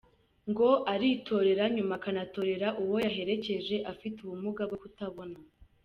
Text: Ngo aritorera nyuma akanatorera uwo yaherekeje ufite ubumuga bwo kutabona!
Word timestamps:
Ngo 0.49 0.69
aritorera 0.93 1.63
nyuma 1.75 1.93
akanatorera 1.99 2.67
uwo 2.81 2.97
yaherekeje 3.05 3.75
ufite 3.93 4.17
ubumuga 4.21 4.61
bwo 4.69 4.77
kutabona! 4.83 5.37